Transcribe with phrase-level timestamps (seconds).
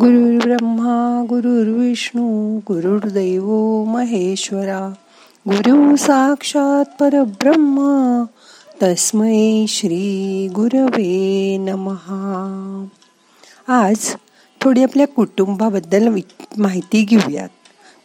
[0.00, 3.44] ब्रह्मा गुरुर्विष्णू गुरुर्दैव
[3.84, 4.92] महेश्वरा
[5.48, 7.78] गुरु साक्षात परब्रह्म
[8.82, 12.86] तस्मै श्री गुरवे नमहा
[13.68, 14.16] आज
[14.60, 16.08] थोडी आपल्या कुटुंबाबद्दल
[16.58, 17.48] माहिती घेऊयात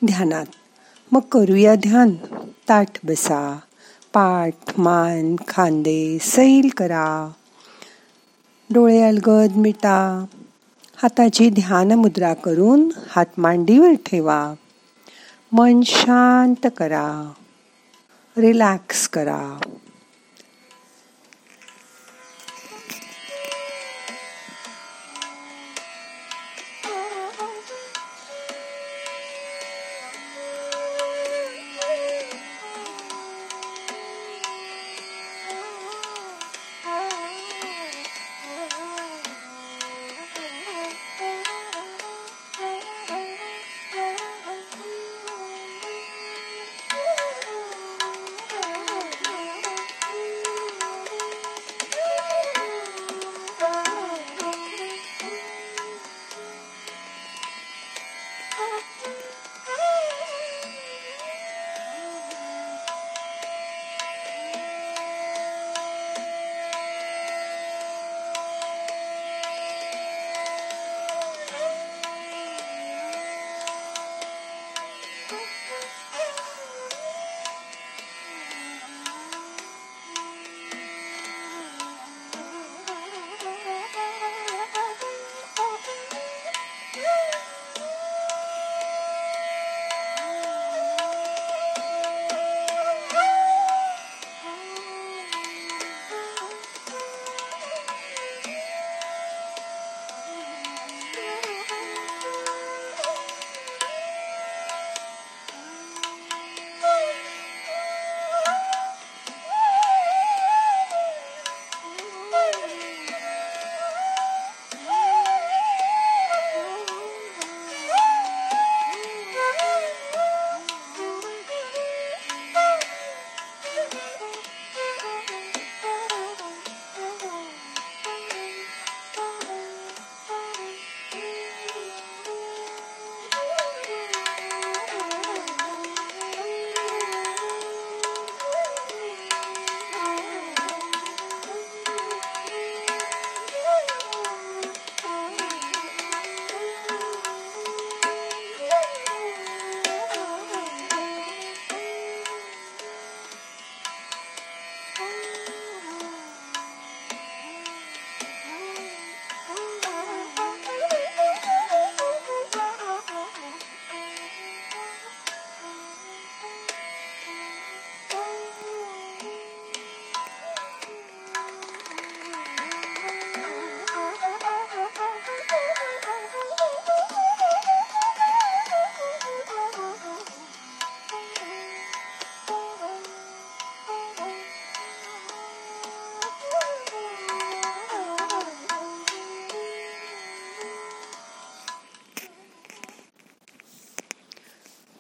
[0.06, 0.46] ध्यानात.
[1.12, 2.12] मग करूया ध्यान.
[2.70, 3.60] ताठ बसा
[4.14, 7.32] पाठ मान खांदे सैल करा.
[8.74, 10.26] डोळे अलगद मिटा
[11.04, 14.54] हाताची ध्यान मुद्रा करून हात मांडीवर ठेवा.
[15.52, 17.32] मन शांत करा.
[18.38, 19.60] रिलॅक्स करा.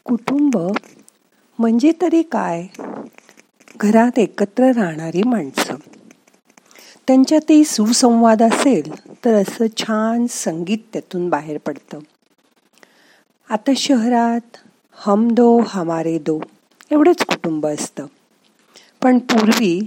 [0.07, 0.57] कुटुंब
[1.59, 2.65] म्हणजे तरी काय?
[3.77, 5.75] घरात एकत्र राहणारी माणसं.
[7.07, 11.99] त्यांच्यातही सुसंवाद असेल तर असं छान संगीत त्यातून बाहेर पडतं.
[13.49, 14.57] आता शहरात
[14.93, 16.39] हम दो हमारे दो
[16.91, 18.05] एवढंच कुटुंब असतं.
[19.03, 19.79] पण पूर्वी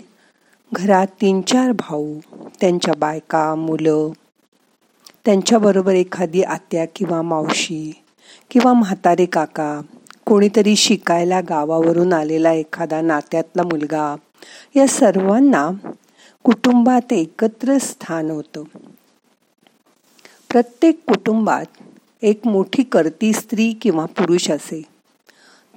[0.73, 2.19] घरात तीन चार भाऊ
[2.61, 4.09] त्यांच्या बायका मुलं
[5.25, 7.93] त्यांच्याबरोबर एखादी आत्या किंवा मावशी
[8.51, 9.81] किंवा म्हातारे काका
[10.31, 14.17] कोणीतरी शिकायला गावावरून आलेला एखादा नात्यातला मुलगा
[14.77, 15.71] या सर्वांना
[16.43, 18.63] कुटुंबात एकत्र स्थान होतं.
[20.49, 21.65] प्रत्येक कुटुंबात
[22.23, 24.83] एक मोठी करती स्त्री किंवा पुरुष असे.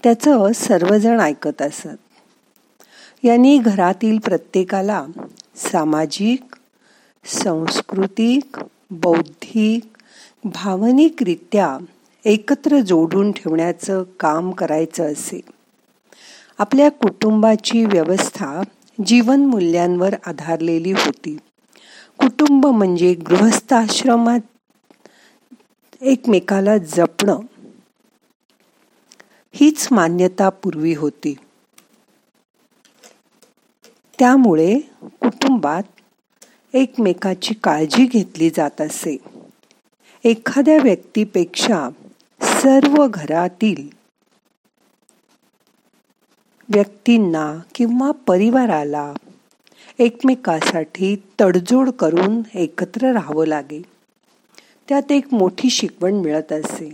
[0.04, 1.88] त्याचं सर्वजण ऐकत असत.
[3.24, 5.06] यांनी घरातील प्रत्येकाला
[5.56, 6.56] सामाजिक
[7.26, 8.60] सांस्कृतिक
[8.92, 9.98] बौद्धिक
[10.44, 11.78] भावनिकरित्या
[12.25, 15.42] एकत्र जोडून ठेवण्याचं काम करायचं असे
[16.58, 18.62] आपल्या कुटुंबाची व्यवस्था
[19.06, 21.38] जीवनमूल्यांवर आधारलेली होती.
[22.18, 24.40] कुटुंब म्हणजे गृहस्थाश्रमात
[26.02, 27.40] एकमेकाला जपणं.
[29.54, 31.36] हीच मान्यता पूर्वी होती.
[34.20, 35.84] त्यामुळे कुटुंबात
[36.74, 39.18] एकमेकाची काळजी घेतली जात असे.
[40.24, 41.90] एखाद्या व्यक्तीपेक्षा
[42.42, 43.88] सर्व घरातील
[46.70, 49.14] व्यक्तींना किंवा परिवाराला
[50.00, 53.82] एकमेकासाठी तडजोड करून एकत्र राहावं लागे.
[54.90, 56.92] त्यात एक मोठी शिकवण मिळत असे.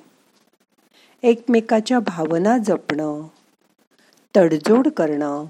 [1.24, 3.22] एकमेकाच्या भावना जपणं
[4.36, 5.46] तडजोड करणं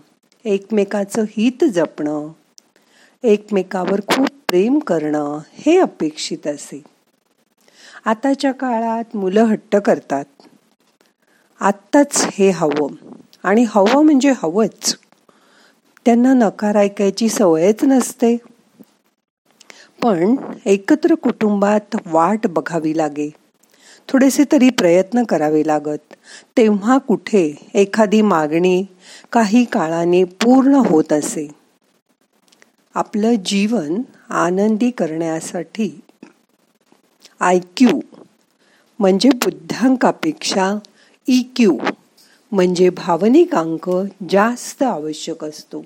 [0.46, 2.28] एकमेकाचं हित जपणं
[3.24, 6.82] एकमेकावर खूप प्रेम करणं हे अपेक्षित असे.
[8.06, 10.26] आताच्या काळात मुलं हट्ट करतात.
[11.60, 12.96] आत्ताच हे हवं.
[13.44, 14.98] आणि हवं म्हणजे हवंच.
[16.06, 18.38] त्यांना नकार ऐकायची सवयच नसते.
[20.02, 20.36] पण
[20.66, 23.30] एकत्र कुटुंबात वाट बघावी लागे.
[24.08, 26.14] थोडेसे तरी प्रयत्न करावे लागत.
[26.58, 28.86] तेव्हा कुठे एखादी मागणी
[29.32, 31.48] काही काळाने पूर्ण होत असे.
[32.96, 36.00] आपलं जीवन आनंदी करण्यासाठी
[37.42, 38.00] आय क्यू.
[39.00, 40.76] म्हणजे बुद्धांकापेक्षा
[41.28, 41.78] ई क्यू.
[42.52, 43.90] म्हणजे भावनिक अंक
[44.30, 45.84] जास्त आवश्यक असतो.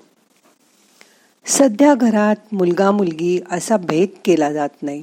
[1.46, 5.02] सध्या घरात मुलगा मुलगी असा भेद केला जात नाही.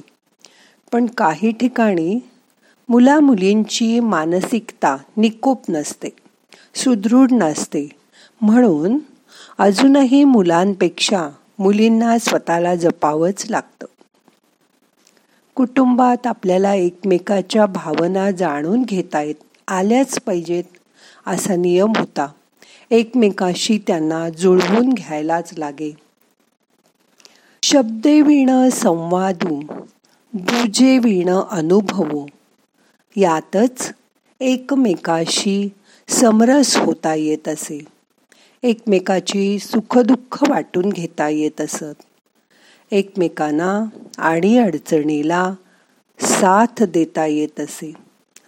[0.92, 2.20] पण काही ठिकाणी
[2.88, 6.08] मुला मुलींची मानसिकता निकोप नसते
[6.74, 7.88] सुदृढ नसते.
[8.40, 8.98] म्हणून
[9.58, 11.28] अजूनही मुलांपेक्षा
[11.58, 13.86] मुलींना स्वतःला जपावंच लागतं.
[15.54, 19.34] कुटुंबात आपल्याला एकमेकाच्या भावना जाणून घेता येत
[19.68, 20.64] आल्याच पाहिजेत
[21.26, 22.26] असा नियम होता.
[22.90, 25.96] एकमेकाशी त्यांना जुळवून घ्यायलाच लागे.
[27.62, 29.60] शब्दे विण संवादू
[30.32, 32.26] दुजे विण अनुभवू.
[33.16, 33.92] यातच
[34.40, 35.68] एकमेकाशी
[36.08, 37.84] समरस होता येत असे.
[38.62, 42.02] एकमेकाची सुखदुःख वाटून घेता येत असत.
[42.92, 43.84] एकमेकांना
[44.18, 45.54] आणि अडचणीला
[46.20, 47.92] साथ देता येत असे.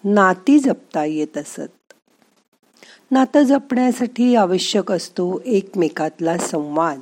[0.04, 1.92] नाती जपता येत असत.
[3.10, 7.00] नातं जपण्यासाठी आवश्यक असतो एकमेकातला संवाद.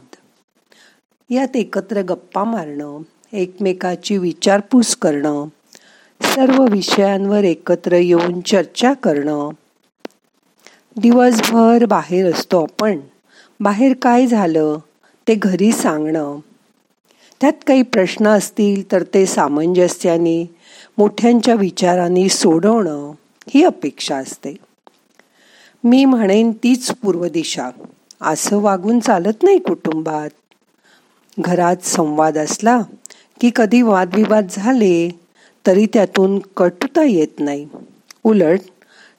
[1.30, 2.98] यात एकत्र गप्पा मारणं
[3.32, 5.46] एकमेकाची विचारपूस करणं
[6.22, 9.50] सर्व विषयांवर एकत्र येऊन चर्चा करणं.
[10.96, 13.00] दिवसभर बाहेर असतो आपण.
[13.60, 14.78] बाहेर काय झालं
[15.28, 16.38] ते घरी सांगणं.
[17.42, 20.54] त्यात काही प्रश्न असतील तर ते सामंजस्याने
[20.98, 23.12] मोठ्यांच्या विचारांनी सोडवणं
[23.48, 24.54] ही अपेक्षा असते.
[25.84, 27.70] मी म्हणेन तीच पूर्व दिशा
[28.20, 30.30] असं वागून चालत नाही कुटुंबात.
[31.38, 32.80] घरात संवाद असला
[33.40, 35.10] की कधी वादविवाद झाले
[35.66, 37.68] तरी त्यातून कटुता येत नाही.
[38.24, 38.60] उलट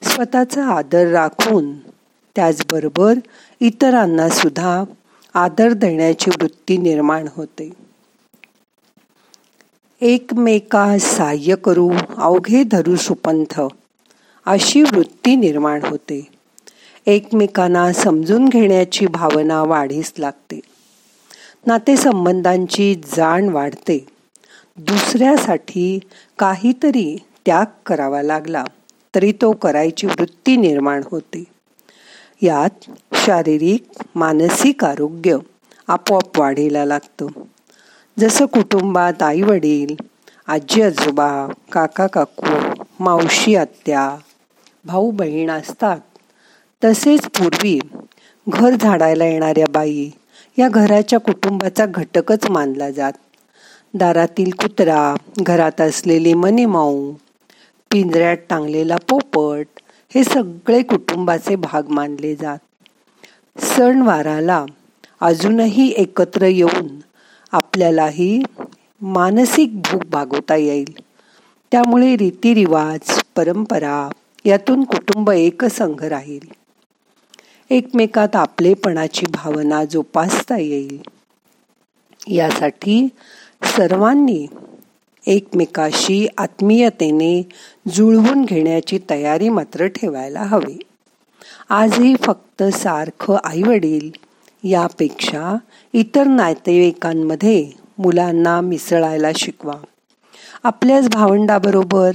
[0.02, 1.72] स्वतःचा आदर राखून
[2.36, 3.14] त्याचबरोबर
[3.60, 4.84] इतरांना सुद्धा
[5.34, 7.83] आदर देण्याची वृत्ती निर्माण होते.
[10.04, 13.60] एकमेका साह्य करू अवघे धरू सुपंथ.
[14.46, 16.28] अशी वृत्ती निर्माण होते.
[17.06, 20.60] एकमेकांना समजून घेण्याची भावना वाढीस लागते.
[21.66, 24.06] नातेसंबंधांची जाण वाढते.
[24.76, 25.98] दुसऱ्यासाठी
[26.38, 28.64] काहीतरी त्याग करावा लागला
[29.14, 31.44] तरी तो करायची वृत्ती निर्माण होते.
[32.42, 33.84] यात शारीरिक
[34.14, 35.36] मानसिक आरोग्य
[35.88, 37.26] आपोआप वाढीला लागतं.
[38.16, 39.94] जसं कुटुंबात आई वडील
[40.48, 41.28] आजी आजोबा
[41.72, 42.52] काका काकू
[43.00, 44.08] मावशी आत्या
[44.84, 46.00] भाऊ बहीण असतात.
[46.82, 47.78] तसेच पूर्वी
[48.46, 50.08] घर झाडायला येणाऱ्या बाई
[50.58, 53.12] या घराच्या कुटुंबाचा घटकच मानला जात.
[53.94, 57.12] दारातील कुत्रा घरात असलेली मनीमाऊ
[57.90, 59.80] पिंजऱ्यात टांगलेला पोपट
[60.14, 62.58] हे सगळे कुटुंबाचे भाग मानले जात.
[63.56, 64.64] सणवाराला
[65.20, 66.88] अजूनही एकत्र येऊन
[67.54, 68.42] आपल्यालाही
[69.00, 70.96] मानसिक भूक भागवता येईल.
[71.72, 74.08] त्यामुळे रीतिरिवाज परंपरा
[74.44, 76.48] यातून कुटुंब एकसंघ राहील.
[77.70, 81.02] एकमेकात आपलेपणाची भावना जोपासता येईल.
[82.28, 83.08] यासाठी
[83.62, 84.46] सर्वांनी
[85.26, 87.48] एकमेकाशी आत्मीयतेने
[87.88, 90.78] जुळवून घेण्याची तयारी मात्र ठेवायला हवी.
[91.68, 94.23] आजही फक्त सारखं आईवडील
[94.64, 95.56] यापेक्षा
[95.92, 99.74] इतर नातेवाईकांमध्ये मुलांना मिसळायला शिकवा.
[100.62, 102.10] आपल्याच भावंडाबरोबर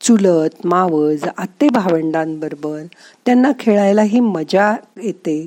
[0.00, 2.82] चुलत मावज आत्ते भावंडांबरोबर
[3.26, 5.46] त्यांना खेळायलाही मजा येते.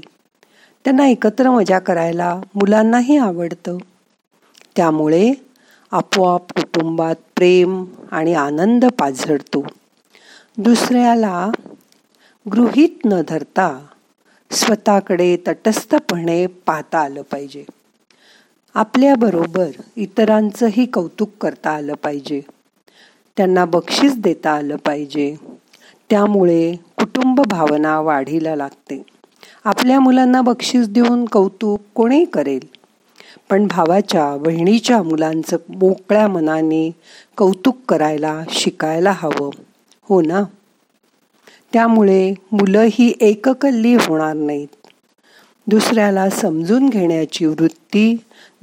[0.83, 3.77] त्यांना एकत्र मजा करायला मुलांनाही आवडतं.
[4.75, 5.33] त्यामुळे
[5.91, 9.67] आपोआप कुटुंबात प्रेम आणि आनंद पाझरतो.
[10.57, 11.51] दुसऱ्याला
[12.51, 13.85] गृहीत न धरता
[14.51, 17.65] स्वतःकडे तटस्थपणे पाहता आलं पाहिजे.
[18.73, 22.41] आपल्याबरोबर इतरांचंही कौतुक करता आलं पाहिजे.
[23.37, 25.35] त्यांना बक्षीस देता आलं पाहिजे.
[26.09, 29.03] त्यामुळे कुटुंब भावना वाढीला लागते.
[29.63, 32.67] आपल्या मुलांना बक्षीस देऊन कौतुक कोणी करेल?
[33.49, 36.91] पण भावाच्या बहिणीच्या मुलांचं मोकळ्या मनाने
[37.37, 39.49] कौतुक करायला शिकायला हवं.
[40.01, 40.43] हो ना?
[41.73, 44.67] त्यामुळे मुलं ही एककल्ली होणार नाहीत.
[45.67, 48.15] दुसऱ्याला समजून घेण्याची वृत्ती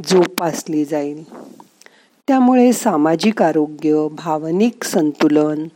[0.07, 1.33] जोपासली जाईल.
[2.29, 5.69] त्यामुळे सामाजिक आरोग्य भावनिक संतुलन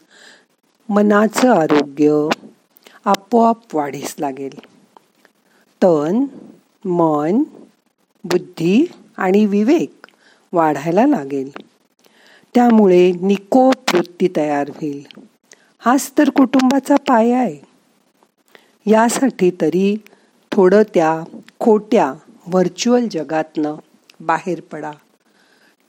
[0.88, 2.28] मनाचं आरोग्य
[3.04, 4.58] आपोआप वाढीस लागेल.
[5.82, 6.24] तन
[6.84, 7.42] मन
[8.24, 10.06] बुद्धी आणि विवेक
[10.52, 11.50] वाढायला लागेल.
[12.54, 15.27] त्यामुळे निकोप वृत्ती तयार होईल.
[15.80, 17.56] हाच तर कुटुंबाचा पाया आहे.
[18.86, 19.96] यासाठी तरी
[20.52, 21.24] थोडं त्या
[21.60, 22.14] खोट्या
[22.46, 23.74] व्हर्च्युअल जगातनं
[24.20, 24.90] बाहेर पडा.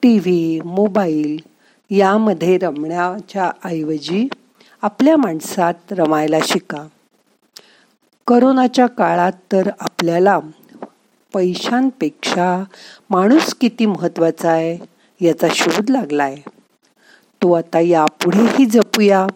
[0.01, 1.37] टी व्ही मोबाईल
[1.89, 4.27] यामध्ये रमण्याच्या ऐवजी
[4.81, 6.85] आपल्या माणसात रमायला शिका.
[8.27, 10.39] करोनाच्या काळात तर आपल्याला
[11.33, 12.63] पैशांपेक्षा
[13.09, 14.77] माणूस किती महत्त्वाचा आहे
[15.21, 16.41] याचा शोध लागला आहे
[17.41, 19.27] तो आता यापुढेही जपूया.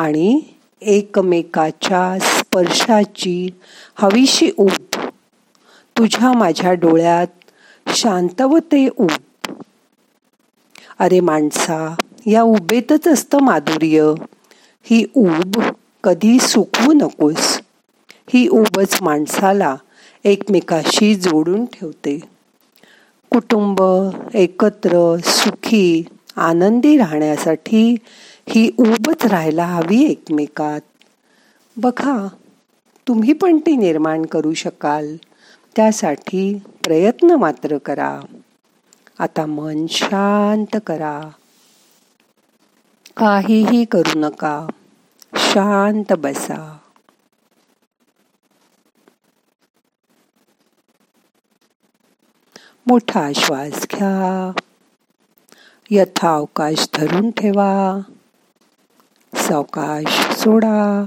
[0.00, 0.40] आणि
[0.80, 3.48] एकमेकाच्या स्पर्शाची
[3.94, 5.06] हवीशी ऊब.
[5.98, 7.26] तुझ्या माझ्या डोळ्यात
[7.96, 9.52] शांतवते ऊब.
[10.98, 11.94] अरे माणसा
[12.26, 14.12] या उबेतच असतं माधुर्य.
[14.82, 15.62] ही ऊब
[16.04, 17.60] कधी सुकवू नकोस.
[18.34, 19.76] ही ऊबच माणसाला
[20.24, 22.20] एकमेकाशी जोडून ठेवते.
[23.30, 23.82] कुटुंब
[24.34, 26.04] एकत्र सुखी
[26.36, 27.96] आनंदी राहण्यासाठी
[28.50, 30.80] ही ऊबच राहायला हवी एकमेकात.
[31.76, 32.28] बघा
[33.08, 35.16] तुम्ही पण ती निर्माण करू शकाल.
[35.76, 38.20] त्यासाठी प्रयत्न मात्र करा.
[39.18, 41.20] आता मन शांत करा.
[43.16, 44.66] काहीही करू नका.
[45.36, 46.78] शांत बसा.
[52.86, 54.52] मोठा श्वास घ्या.
[55.90, 57.98] यथावकाश धरून ठेवा.
[59.50, 61.04] सावकाश सोडा.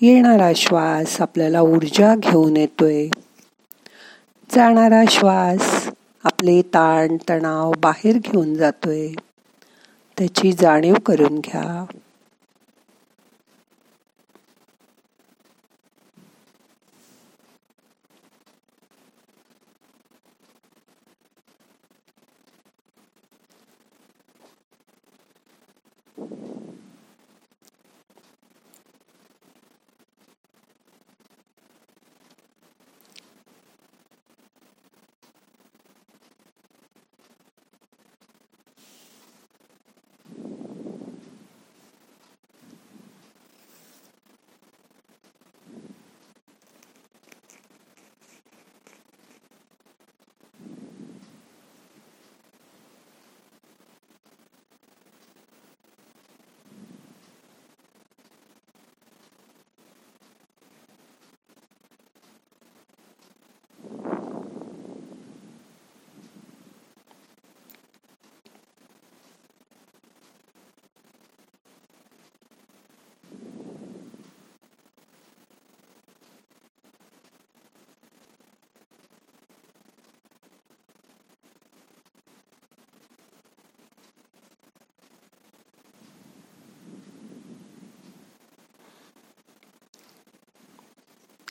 [0.00, 3.08] येणारा श्वास आपल्याला ऊर्जा घेऊन येतोय.
[4.50, 5.88] जाणारा श्वास
[6.24, 9.08] आपले ताण तणाव बाहेर घेऊन जातोय.
[10.18, 11.84] त्याची जाणीव करून घ्या.